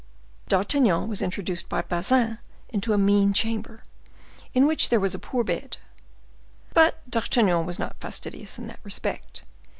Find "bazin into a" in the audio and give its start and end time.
1.83-2.97